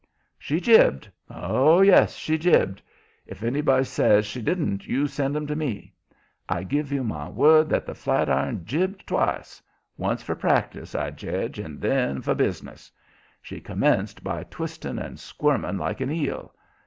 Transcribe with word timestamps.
She 0.39 0.59
jibed 0.59 1.11
oh, 1.29 1.81
yes, 1.81 2.15
she 2.15 2.35
jibed! 2.39 2.81
If 3.27 3.43
anybody 3.43 3.83
says 3.83 4.25
she 4.25 4.41
didn't 4.41 4.87
you 4.87 5.05
send 5.05 5.35
'em 5.35 5.45
to 5.45 5.55
me. 5.55 5.93
I 6.49 6.63
give 6.63 6.91
you 6.91 7.03
my 7.03 7.29
word 7.29 7.69
that 7.69 7.85
that 7.85 7.93
flat 7.97 8.27
iron 8.27 8.65
jibed 8.65 9.05
twice 9.05 9.61
once 9.97 10.23
for 10.23 10.33
practice, 10.33 10.95
I 10.95 11.11
jedge, 11.11 11.59
and 11.59 11.79
then 11.79 12.23
for 12.23 12.33
business. 12.33 12.91
She 13.43 13.61
commenced 13.61 14.23
by 14.23 14.43
twisting 14.45 14.97
and 14.97 15.19
squirming 15.19 15.77
like 15.77 16.01
an 16.01 16.09
eel. 16.09 16.55